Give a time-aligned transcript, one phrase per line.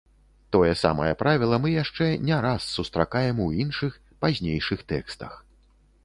[0.55, 5.37] Тое самае правіла мы яшчэ не раз сустракаем у іншых, пазнейшых тэкстах.